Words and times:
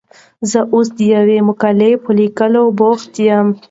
زه 0.51 0.59
اوس 0.73 0.87
د 0.97 0.99
یوې 1.15 1.37
مقالې 1.49 1.91
په 2.03 2.11
لیکلو 2.19 2.63
بوخت 2.79 3.11
یم. 3.27 3.47